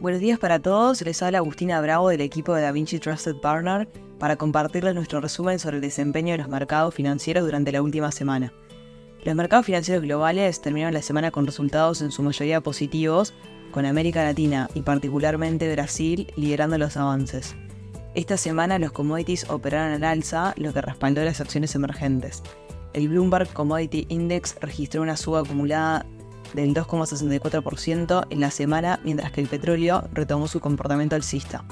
Buenos 0.00 0.22
días 0.22 0.38
para 0.38 0.60
todos, 0.60 1.02
les 1.02 1.22
habla 1.22 1.38
Agustina 1.38 1.78
Bravo 1.82 2.08
del 2.08 2.22
equipo 2.22 2.54
de 2.54 2.62
DaVinci 2.62 2.98
Trusted 2.98 3.36
Partner 3.36 3.86
para 4.18 4.36
compartirles 4.36 4.94
nuestro 4.94 5.20
resumen 5.20 5.58
sobre 5.58 5.76
el 5.76 5.82
desempeño 5.82 6.32
de 6.32 6.38
los 6.38 6.48
mercados 6.48 6.94
financieros 6.94 7.44
durante 7.44 7.70
la 7.70 7.82
última 7.82 8.10
semana. 8.10 8.50
Los 9.24 9.34
mercados 9.34 9.66
financieros 9.66 10.02
globales 10.02 10.62
terminaron 10.62 10.94
la 10.94 11.02
semana 11.02 11.30
con 11.30 11.44
resultados 11.44 12.00
en 12.00 12.12
su 12.12 12.22
mayoría 12.22 12.62
positivos, 12.62 13.34
con 13.72 13.84
América 13.84 14.24
Latina 14.24 14.70
y 14.72 14.80
particularmente 14.80 15.70
Brasil 15.70 16.32
liderando 16.34 16.78
los 16.78 16.96
avances. 16.96 17.54
Esta 18.14 18.38
semana 18.38 18.78
los 18.78 18.92
commodities 18.92 19.50
operaron 19.50 19.92
al 19.92 20.04
alza, 20.04 20.54
lo 20.56 20.72
que 20.72 20.80
respaldó 20.80 21.22
las 21.24 21.42
acciones 21.42 21.74
emergentes. 21.74 22.42
El 22.94 23.10
Bloomberg 23.10 23.52
Commodity 23.52 24.06
Index 24.08 24.56
registró 24.62 25.02
una 25.02 25.18
suba 25.18 25.40
acumulada 25.40 26.06
del 26.54 26.74
2,64% 26.74 28.26
en 28.30 28.40
la 28.40 28.50
semana, 28.50 29.00
mientras 29.04 29.32
que 29.32 29.40
el 29.40 29.48
petróleo 29.48 30.08
retomó 30.12 30.48
su 30.48 30.60
comportamiento 30.60 31.16
alcista. 31.16 31.64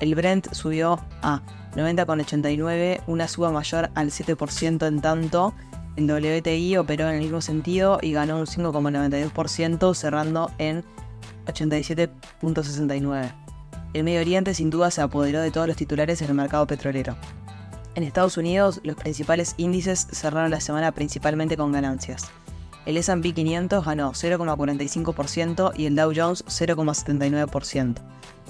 El 0.00 0.14
Brent 0.14 0.52
subió 0.52 1.00
a 1.22 1.42
90,89, 1.74 3.02
una 3.06 3.28
suba 3.28 3.50
mayor 3.50 3.90
al 3.94 4.10
7% 4.10 4.86
en 4.86 5.00
tanto 5.00 5.54
el 5.98 6.08
WTI 6.08 6.76
operó 6.76 7.08
en 7.08 7.16
el 7.16 7.22
mismo 7.22 7.40
sentido 7.40 7.98
y 8.00 8.12
ganó 8.12 8.38
un 8.38 8.46
5,92%, 8.46 9.94
cerrando 9.96 10.48
en 10.58 10.84
87,69. 11.46 13.32
El 13.94 14.04
Medio 14.04 14.20
Oriente 14.20 14.54
sin 14.54 14.70
duda 14.70 14.92
se 14.92 15.00
apoderó 15.00 15.40
de 15.40 15.50
todos 15.50 15.66
los 15.66 15.76
titulares 15.76 16.22
en 16.22 16.28
el 16.28 16.34
mercado 16.34 16.68
petrolero. 16.68 17.16
En 17.96 18.04
Estados 18.04 18.36
Unidos, 18.36 18.80
los 18.84 18.94
principales 18.94 19.54
índices 19.56 20.06
cerraron 20.12 20.52
la 20.52 20.60
semana 20.60 20.92
principalmente 20.92 21.56
con 21.56 21.72
ganancias. 21.72 22.30
El 22.88 22.96
S&P 22.96 23.34
500 23.34 23.84
ganó 23.84 24.12
0,45% 24.14 25.72
y 25.76 25.84
el 25.84 25.94
Dow 25.94 26.10
Jones 26.16 26.42
0,79%. 26.46 27.96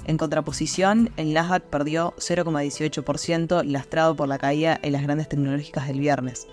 En 0.05 0.17
contraposición, 0.17 1.09
el 1.17 1.33
Nasdaq 1.33 1.63
perdió 1.63 2.13
0,18%, 2.19 3.65
lastrado 3.65 4.15
por 4.15 4.29
la 4.29 4.37
caída 4.37 4.79
en 4.81 4.93
las 4.93 5.03
grandes 5.03 5.27
tecnológicas 5.27 5.87
del 5.87 5.99
viernes. 5.99 6.47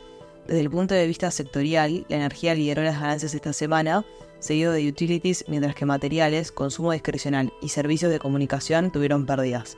Desde 0.49 0.63
el 0.63 0.71
punto 0.71 0.95
de 0.95 1.07
vista 1.07 1.31
sectorial, 1.31 2.05
la 2.09 2.17
energía 2.17 2.57
lideró 2.57 2.83
las 2.83 2.99
ganancias 2.99 3.35
esta 3.35 3.53
semana, 3.53 4.05
seguido 4.41 4.73
de 4.73 4.89
utilities, 4.89 5.45
mientras 5.47 5.77
que 5.77 5.87
materiales, 5.87 6.51
consumo 6.51 6.91
discrecional 6.91 7.53
y 7.63 7.69
servicios 7.69 8.11
de 8.11 8.19
comunicación 8.19 8.91
tuvieron 8.91 9.27
pérdidas. 9.27 9.77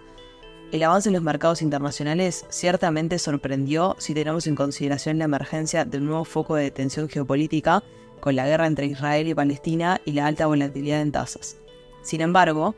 El 0.71 0.83
avance 0.83 1.09
en 1.09 1.15
los 1.15 1.23
mercados 1.23 1.63
internacionales 1.63 2.45
ciertamente 2.51 3.19
sorprendió 3.19 3.97
si 3.99 4.13
tenemos 4.13 4.47
en 4.47 4.55
consideración 4.55 5.19
la 5.19 5.25
emergencia 5.25 5.87
de 5.87 5.97
un 5.97 6.05
nuevo 6.05 6.27
foco 6.27 6.57
de 6.57 6.71
tensión 6.71 7.09
geopolítica 7.09 7.83
con 8.21 8.37
la 8.37 8.47
guerra 8.47 8.67
entre 8.67 8.87
Israel 8.87 9.29
y 9.29 9.35
Palestina 9.35 10.01
y 10.05 10.13
la 10.13 10.27
alta 10.27 10.47
volatilidad 10.47 11.01
en 11.01 11.13
tasas. 11.13 11.57
Sin 12.03 12.21
embargo, 12.21 12.75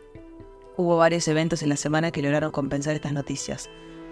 hubo 0.77 0.97
varios 0.97 1.27
eventos 1.29 1.63
en 1.63 1.69
la 1.69 1.77
semana 1.77 2.11
que 2.11 2.23
lograron 2.23 2.51
compensar 2.51 2.95
estas 2.95 3.13
noticias. 3.13 3.69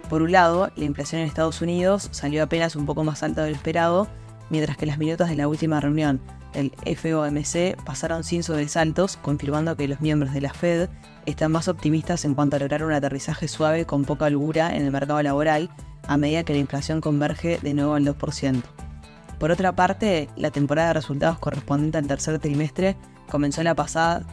Por 0.09 0.21
un 0.21 0.31
lado, 0.31 0.71
la 0.75 0.85
inflación 0.85 1.21
en 1.21 1.27
Estados 1.27 1.61
Unidos 1.61 2.09
salió 2.11 2.43
apenas 2.43 2.75
un 2.75 2.85
poco 2.85 3.03
más 3.03 3.21
alta 3.23 3.43
de 3.43 3.49
lo 3.51 3.55
esperado, 3.55 4.07
mientras 4.49 4.77
que 4.77 4.85
las 4.85 4.97
minutas 4.97 5.29
de 5.29 5.35
la 5.35 5.47
última 5.47 5.79
reunión 5.79 6.21
del 6.53 6.71
FOMC 6.97 7.75
pasaron 7.85 8.23
sin 8.23 8.41
sobresaltos, 8.43 9.17
confirmando 9.17 9.75
que 9.75 9.87
los 9.87 10.01
miembros 10.01 10.33
de 10.33 10.41
la 10.41 10.53
Fed 10.53 10.89
están 11.25 11.51
más 11.51 11.67
optimistas 11.67 12.25
en 12.25 12.33
cuanto 12.33 12.55
a 12.55 12.59
lograr 12.59 12.83
un 12.83 12.93
aterrizaje 12.93 13.47
suave 13.47 13.85
con 13.85 14.03
poca 14.03 14.25
holgura 14.25 14.75
en 14.75 14.83
el 14.83 14.91
mercado 14.91 15.21
laboral 15.21 15.69
a 16.07 16.17
medida 16.17 16.43
que 16.43 16.53
la 16.53 16.59
inflación 16.59 17.01
converge 17.01 17.59
de 17.61 17.73
nuevo 17.75 17.93
al 17.93 18.05
2%. 18.05 18.63
Por 19.39 19.51
otra 19.51 19.73
parte, 19.73 20.27
la 20.35 20.51
temporada 20.51 20.89
de 20.89 20.95
resultados 20.95 21.39
correspondiente 21.39 21.97
al 21.97 22.07
tercer 22.07 22.37
trimestre 22.39 22.97
comenzó 23.29 23.63
la 23.63 23.73
pasada 23.73 24.23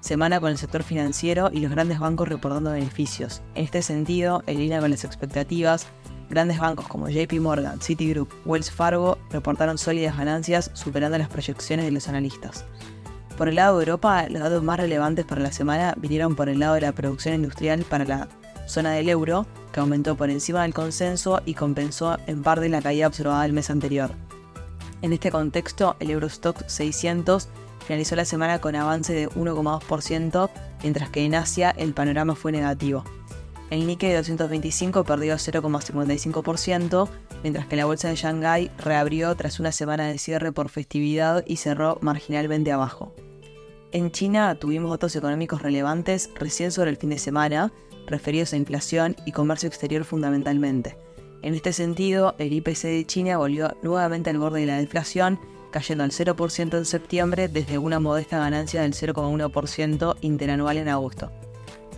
semana 0.00 0.40
con 0.40 0.50
el 0.50 0.58
sector 0.58 0.82
financiero 0.82 1.50
y 1.52 1.60
los 1.60 1.70
grandes 1.70 2.00
bancos 2.00 2.28
reportando 2.28 2.72
beneficios. 2.72 3.42
En 3.54 3.64
este 3.64 3.80
sentido, 3.80 4.42
en 4.46 4.58
línea 4.58 4.80
con 4.80 4.90
las 4.90 5.04
expectativas, 5.04 5.86
grandes 6.28 6.58
bancos 6.58 6.88
como 6.88 7.08
JP 7.08 7.34
Morgan, 7.40 7.80
Citigroup, 7.80 8.28
Wells 8.44 8.70
Fargo 8.72 9.18
reportaron 9.30 9.78
sólidas 9.78 10.16
ganancias 10.16 10.72
superando 10.74 11.16
las 11.16 11.28
proyecciones 11.28 11.84
de 11.84 11.92
los 11.92 12.08
analistas. 12.08 12.64
Por 13.38 13.48
el 13.48 13.56
lado 13.56 13.78
de 13.78 13.84
Europa, 13.84 14.28
los 14.28 14.42
datos 14.42 14.64
más 14.64 14.80
relevantes 14.80 15.24
para 15.26 15.42
la 15.42 15.52
semana 15.52 15.94
vinieron 15.96 16.34
por 16.34 16.48
el 16.48 16.58
lado 16.58 16.74
de 16.74 16.80
la 16.80 16.92
producción 16.92 17.36
industrial 17.36 17.84
para 17.88 18.04
la 18.04 18.28
zona 18.66 18.92
del 18.92 19.08
euro, 19.08 19.46
que 19.72 19.78
aumentó 19.78 20.16
por 20.16 20.30
encima 20.30 20.62
del 20.62 20.74
consenso 20.74 21.40
y 21.44 21.54
compensó 21.54 22.18
en 22.26 22.42
parte 22.42 22.68
la 22.68 22.82
caída 22.82 23.06
observada 23.06 23.44
el 23.44 23.52
mes 23.52 23.70
anterior. 23.70 24.25
En 25.02 25.12
este 25.12 25.30
contexto, 25.30 25.96
el 26.00 26.10
Eurostock 26.10 26.66
600 26.66 27.48
finalizó 27.86 28.16
la 28.16 28.24
semana 28.24 28.60
con 28.60 28.74
avance 28.74 29.12
de 29.12 29.28
1,2%, 29.28 30.50
mientras 30.82 31.10
que 31.10 31.24
en 31.24 31.34
Asia 31.34 31.70
el 31.70 31.92
panorama 31.94 32.34
fue 32.34 32.52
negativo. 32.52 33.04
El 33.70 33.86
Nikkei 33.86 34.12
225 34.12 35.04
perdió 35.04 35.34
0,55%, 35.34 37.08
mientras 37.42 37.66
que 37.66 37.76
la 37.76 37.84
bolsa 37.84 38.08
de 38.08 38.16
Shanghái 38.16 38.70
reabrió 38.78 39.34
tras 39.34 39.60
una 39.60 39.72
semana 39.72 40.06
de 40.06 40.18
cierre 40.18 40.52
por 40.52 40.68
festividad 40.68 41.44
y 41.46 41.56
cerró 41.56 41.98
marginalmente 42.00 42.72
abajo. 42.72 43.12
En 43.92 44.10
China 44.10 44.54
tuvimos 44.56 44.90
datos 44.90 45.16
económicos 45.16 45.62
relevantes 45.62 46.30
recién 46.34 46.70
sobre 46.70 46.90
el 46.90 46.96
fin 46.96 47.10
de 47.10 47.18
semana, 47.18 47.72
referidos 48.06 48.52
a 48.52 48.56
inflación 48.56 49.16
y 49.26 49.32
comercio 49.32 49.68
exterior 49.68 50.04
fundamentalmente. 50.04 50.96
En 51.42 51.54
este 51.54 51.72
sentido, 51.72 52.34
el 52.38 52.52
IPC 52.52 52.82
de 52.82 53.04
China 53.06 53.38
volvió 53.38 53.76
nuevamente 53.82 54.30
al 54.30 54.38
borde 54.38 54.60
de 54.60 54.66
la 54.66 54.78
deflación, 54.78 55.38
cayendo 55.70 56.04
al 56.04 56.10
0% 56.10 56.76
en 56.76 56.84
septiembre 56.84 57.48
desde 57.48 57.78
una 57.78 58.00
modesta 58.00 58.38
ganancia 58.38 58.82
del 58.82 58.94
0,1% 58.94 60.16
interanual 60.22 60.78
en 60.78 60.88
agosto. 60.88 61.30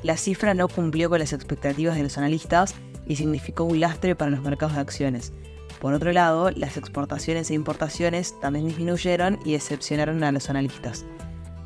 La 0.03 0.16
cifra 0.16 0.54
no 0.54 0.69
cumplió 0.69 1.09
con 1.09 1.19
las 1.19 1.32
expectativas 1.32 1.97
de 1.97 2.03
los 2.03 2.19
analistas 2.19 2.75
y 3.06 3.16
significó 3.16 3.65
un 3.65 3.81
lastre 3.81 4.15
para 4.15 4.31
los 4.31 4.43
mercados 4.43 4.75
de 4.75 4.81
acciones. 4.81 5.32
Por 5.81 5.94
otro 5.94 6.12
lado, 6.12 6.50
las 6.50 6.76
exportaciones 6.76 7.50
e 7.50 7.55
importaciones 7.55 8.38
también 8.41 8.66
disminuyeron 8.66 9.38
y 9.44 9.53
decepcionaron 9.53 10.22
a 10.25 10.32
los 10.32 10.50
analistas. 10.50 11.05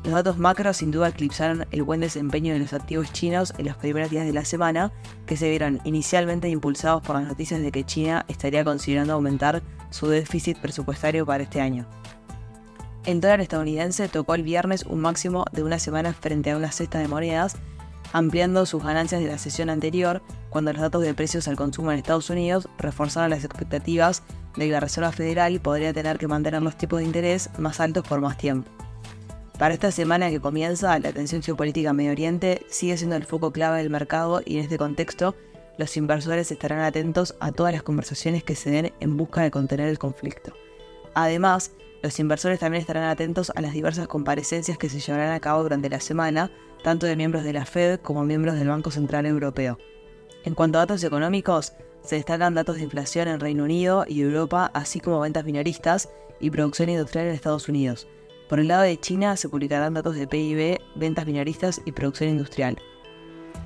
Los 0.03 0.13
datos 0.13 0.37
macro 0.37 0.73
sin 0.73 0.91
duda 0.91 1.07
eclipsaron 1.07 1.65
el 1.71 1.83
buen 1.83 2.01
desempeño 2.01 2.53
de 2.53 2.59
los 2.59 2.73
activos 2.73 3.13
chinos 3.13 3.53
en 3.57 3.67
los 3.67 3.77
primeros 3.77 4.09
días 4.09 4.25
de 4.25 4.33
la 4.33 4.43
semana, 4.43 4.91
que 5.25 5.37
se 5.37 5.49
vieron 5.49 5.79
inicialmente 5.85 6.49
impulsados 6.49 7.01
por 7.01 7.15
las 7.15 7.25
noticias 7.25 7.61
de 7.61 7.71
que 7.71 7.85
China 7.85 8.25
estaría 8.27 8.65
considerando 8.65 9.13
aumentar 9.13 9.63
su 9.91 10.07
déficit 10.07 10.59
presupuestario 10.59 11.25
para 11.25 11.43
este 11.43 11.61
año. 11.61 11.85
El 13.05 13.21
dólar 13.21 13.39
estadounidense 13.39 14.09
tocó 14.09 14.35
el 14.35 14.43
viernes 14.43 14.83
un 14.83 14.99
máximo 14.99 15.45
de 15.53 15.63
una 15.63 15.79
semana 15.79 16.13
frente 16.13 16.51
a 16.51 16.57
una 16.57 16.71
cesta 16.71 16.99
de 16.99 17.07
monedas 17.07 17.55
ampliando 18.13 18.65
sus 18.65 18.83
ganancias 18.83 19.21
de 19.21 19.27
la 19.27 19.37
sesión 19.37 19.69
anterior, 19.69 20.21
cuando 20.49 20.71
los 20.71 20.81
datos 20.81 21.01
de 21.01 21.13
precios 21.13 21.47
al 21.47 21.55
consumo 21.55 21.91
en 21.91 21.97
Estados 21.97 22.29
Unidos 22.29 22.69
reforzaron 22.77 23.31
las 23.31 23.43
expectativas 23.43 24.21
de 24.55 24.67
que 24.67 24.71
la 24.71 24.79
Reserva 24.79 25.11
Federal 25.11 25.59
podría 25.59 25.93
tener 25.93 26.19
que 26.19 26.27
mantener 26.27 26.61
los 26.61 26.77
tipos 26.77 26.99
de 26.99 27.05
interés 27.05 27.49
más 27.57 27.79
altos 27.79 28.07
por 28.07 28.21
más 28.21 28.37
tiempo. 28.37 28.69
Para 29.59 29.75
esta 29.75 29.91
semana 29.91 30.31
que 30.31 30.41
comienza, 30.41 30.97
la 30.97 31.13
tensión 31.13 31.43
geopolítica 31.43 31.93
Medio 31.93 32.11
Oriente 32.11 32.65
sigue 32.67 32.97
siendo 32.97 33.15
el 33.15 33.25
foco 33.25 33.51
clave 33.51 33.77
del 33.77 33.91
mercado 33.91 34.41
y 34.43 34.57
en 34.57 34.63
este 34.63 34.79
contexto, 34.79 35.35
los 35.77 35.95
inversores 35.95 36.51
estarán 36.51 36.79
atentos 36.79 37.35
a 37.39 37.51
todas 37.51 37.71
las 37.71 37.83
conversaciones 37.83 38.43
que 38.43 38.55
se 38.55 38.71
den 38.71 38.93
en 38.99 39.15
busca 39.15 39.41
de 39.41 39.51
contener 39.51 39.89
el 39.89 39.99
conflicto. 39.99 40.53
Además, 41.13 41.71
los 42.01 42.19
inversores 42.19 42.59
también 42.59 42.81
estarán 42.81 43.03
atentos 43.03 43.51
a 43.55 43.61
las 43.61 43.73
diversas 43.73 44.07
comparecencias 44.07 44.77
que 44.79 44.89
se 44.89 44.99
llevarán 44.99 45.31
a 45.31 45.39
cabo 45.39 45.61
durante 45.61 45.89
la 45.89 45.99
semana, 45.99 46.51
tanto 46.83 47.05
de 47.05 47.15
miembros 47.15 47.43
de 47.43 47.53
la 47.53 47.65
Fed 47.65 47.99
como 47.99 48.23
miembros 48.23 48.55
del 48.55 48.69
Banco 48.69 48.89
Central 48.89 49.27
Europeo. 49.27 49.77
En 50.43 50.55
cuanto 50.55 50.79
a 50.79 50.81
datos 50.81 51.03
económicos, 51.03 51.73
se 52.03 52.15
destacan 52.15 52.55
datos 52.55 52.77
de 52.77 52.83
inflación 52.83 53.27
en 53.27 53.39
Reino 53.39 53.63
Unido 53.63 54.03
y 54.07 54.21
Europa, 54.21 54.71
así 54.73 54.99
como 54.99 55.19
ventas 55.19 55.45
minoristas 55.45 56.09
y 56.39 56.49
producción 56.49 56.89
industrial 56.89 57.27
en 57.27 57.33
Estados 57.33 57.69
Unidos. 57.69 58.07
Por 58.49 58.59
el 58.59 58.67
lado 58.67 58.83
de 58.83 58.99
China 58.99 59.35
se 59.37 59.49
publicarán 59.49 59.93
datos 59.93 60.15
de 60.15 60.27
PIB, 60.27 60.79
ventas 60.95 61.25
minoristas 61.25 61.81
y 61.85 61.91
producción 61.91 62.29
industrial. 62.29 62.77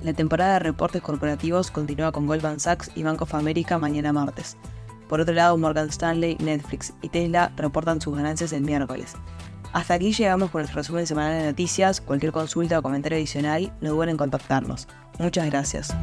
La 0.02 0.12
temporada 0.12 0.54
de 0.54 0.58
reportes 0.60 1.02
corporativos 1.02 1.70
continúa 1.70 2.12
con 2.12 2.26
Goldman 2.26 2.60
Sachs 2.60 2.90
y 2.94 3.02
Bank 3.02 3.22
of 3.22 3.34
America 3.34 3.78
mañana 3.78 4.12
martes. 4.12 4.56
Por 5.08 5.20
otro 5.20 5.34
lado, 5.34 5.56
Morgan 5.56 5.88
Stanley, 5.88 6.36
Netflix 6.38 6.92
y 7.02 7.08
Tesla 7.08 7.52
reportan 7.56 8.00
sus 8.00 8.16
ganancias 8.16 8.52
el 8.52 8.62
miércoles. 8.62 9.14
Hasta 9.72 9.94
aquí 9.94 10.12
llegamos 10.12 10.50
con 10.50 10.60
nuestro 10.60 10.80
resumen 10.80 11.06
semanal 11.06 11.38
de 11.40 11.46
noticias. 11.46 12.00
Cualquier 12.00 12.32
consulta 12.32 12.78
o 12.78 12.82
comentario 12.82 13.16
adicional, 13.16 13.72
no 13.80 13.90
duden 13.90 14.10
en 14.10 14.16
contactarnos. 14.16 14.86
Muchas 15.18 15.46
gracias. 15.46 15.94